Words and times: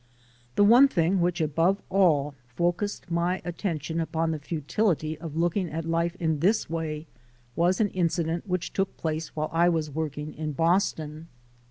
The 0.55 0.63
one 0.63 0.87
tiling 0.87 1.19
which 1.19 1.39
above 1.39 1.79
all 1.91 2.25
else 2.29 2.35
focused 2.55 3.11
my 3.11 3.39
attention 3.45 3.99
upon 4.01 4.31
the 4.31 4.39
futility 4.39 5.15
of 5.19 5.35
looking 5.37 5.69
at 5.69 5.85
life 5.85 6.15
in 6.15 6.39
this 6.39 6.67
way, 6.67 7.05
was 7.55 7.79
an 7.79 7.89
incident 7.89 8.47
which 8.47 8.73
took 8.73 8.97
place 8.97 9.35
while 9.35 9.51
I 9.53 9.69
was 9.69 9.91
working 9.91 10.33
in 10.33 10.53
Boston. 10.53 11.27